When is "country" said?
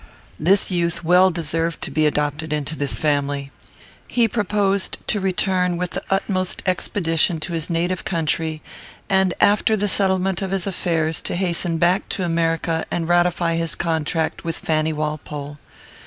8.03-8.63